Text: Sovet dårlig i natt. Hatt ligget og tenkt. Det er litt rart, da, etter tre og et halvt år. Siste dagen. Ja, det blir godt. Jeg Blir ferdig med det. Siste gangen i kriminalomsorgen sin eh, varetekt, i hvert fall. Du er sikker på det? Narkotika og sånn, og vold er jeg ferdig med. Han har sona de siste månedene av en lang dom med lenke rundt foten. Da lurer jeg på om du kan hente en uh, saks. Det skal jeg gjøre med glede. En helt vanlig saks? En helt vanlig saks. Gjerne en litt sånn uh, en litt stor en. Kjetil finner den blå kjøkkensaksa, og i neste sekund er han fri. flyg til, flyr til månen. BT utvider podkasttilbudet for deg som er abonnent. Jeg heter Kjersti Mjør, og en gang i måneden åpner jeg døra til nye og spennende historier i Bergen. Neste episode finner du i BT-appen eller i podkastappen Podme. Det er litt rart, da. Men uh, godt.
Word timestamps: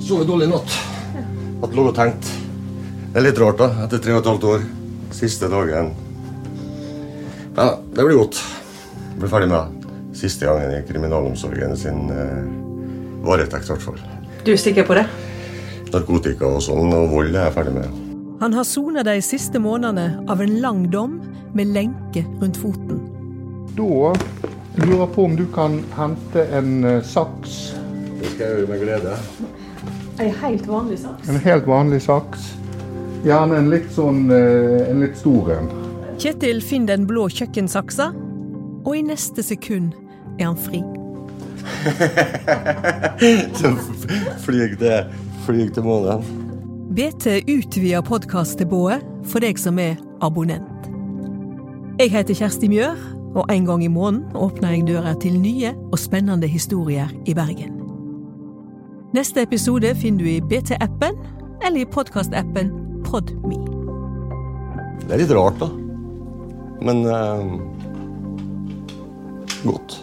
Sovet 0.00 0.28
dårlig 0.28 0.46
i 0.46 0.50
natt. 0.50 0.74
Hatt 1.62 1.72
ligget 1.72 1.92
og 1.92 1.96
tenkt. 1.96 2.32
Det 3.12 3.20
er 3.20 3.24
litt 3.24 3.38
rart, 3.40 3.60
da, 3.60 3.70
etter 3.86 4.02
tre 4.02 4.12
og 4.12 4.20
et 4.20 4.28
halvt 4.28 4.46
år. 4.50 4.66
Siste 5.16 5.48
dagen. 5.48 5.94
Ja, 7.56 7.70
det 7.80 8.04
blir 8.04 8.18
godt. 8.20 8.42
Jeg 8.42 9.22
Blir 9.22 9.32
ferdig 9.32 9.48
med 9.48 9.56
det. 9.56 9.94
Siste 10.16 10.48
gangen 10.48 10.74
i 10.76 10.82
kriminalomsorgen 10.88 11.76
sin 11.80 12.10
eh, 12.12 12.50
varetekt, 13.24 13.70
i 13.70 13.72
hvert 13.72 13.86
fall. 13.86 14.02
Du 14.44 14.52
er 14.52 14.60
sikker 14.60 14.84
på 14.88 14.98
det? 14.98 15.06
Narkotika 15.94 16.50
og 16.58 16.60
sånn, 16.64 16.92
og 16.92 17.08
vold 17.14 17.32
er 17.32 17.48
jeg 17.48 17.56
ferdig 17.56 17.74
med. 17.78 18.02
Han 18.42 18.52
har 18.52 18.68
sona 18.68 19.04
de 19.06 19.16
siste 19.24 19.60
månedene 19.62 20.26
av 20.28 20.42
en 20.44 20.58
lang 20.60 20.84
dom 20.92 21.16
med 21.56 21.72
lenke 21.72 22.26
rundt 22.42 22.60
foten. 22.60 23.00
Da 23.76 24.12
lurer 24.76 25.00
jeg 25.06 25.10
på 25.16 25.24
om 25.24 25.36
du 25.38 25.46
kan 25.56 25.80
hente 25.96 26.44
en 26.52 26.72
uh, 26.84 26.98
saks. 27.00 27.56
Det 28.26 28.32
skal 28.32 28.46
jeg 28.46 28.54
gjøre 28.56 28.70
med 28.72 28.80
glede. 28.82 29.12
En 30.18 30.32
helt 30.40 30.64
vanlig 30.66 30.96
saks? 30.98 31.28
En 31.30 31.36
helt 31.44 31.66
vanlig 31.70 32.00
saks. 32.02 32.46
Gjerne 33.22 33.60
en 33.60 33.68
litt 33.70 33.86
sånn 33.94 34.24
uh, 34.32 34.90
en 34.90 35.04
litt 35.04 35.14
stor 35.20 35.50
en. 35.54 35.68
Kjetil 36.18 36.58
finner 36.64 36.96
den 36.96 37.06
blå 37.06 37.28
kjøkkensaksa, 37.30 38.08
og 38.82 38.90
i 38.98 39.04
neste 39.06 39.44
sekund 39.46 39.94
er 40.40 40.48
han 40.48 40.58
fri. 40.58 40.82
flyg 44.46 44.74
til, 44.82 44.98
flyr 45.46 45.70
til 45.78 45.86
månen. 45.86 46.26
BT 46.98 47.30
utvider 47.46 48.02
podkasttilbudet 48.10 48.98
for 49.30 49.38
deg 49.44 49.54
som 49.62 49.78
er 49.78 49.94
abonnent. 50.24 50.90
Jeg 52.02 52.10
heter 52.10 52.34
Kjersti 52.42 52.66
Mjør, 52.74 52.98
og 53.38 53.44
en 53.54 53.70
gang 53.70 53.86
i 53.86 53.92
måneden 53.92 54.26
åpner 54.34 54.74
jeg 54.74 54.88
døra 54.90 55.14
til 55.22 55.38
nye 55.38 55.76
og 55.92 55.98
spennende 56.02 56.50
historier 56.50 57.06
i 57.22 57.38
Bergen. 57.38 57.85
Neste 59.16 59.40
episode 59.40 59.94
finner 59.96 60.24
du 60.24 60.28
i 60.28 60.40
BT-appen 60.44 61.14
eller 61.64 61.80
i 61.80 61.86
podkastappen 61.88 62.68
Podme. 63.06 63.56
Det 65.06 65.14
er 65.14 65.22
litt 65.22 65.32
rart, 65.32 65.56
da. 65.62 65.70
Men 66.84 67.00
uh, 67.08 67.54
godt. 69.62 69.96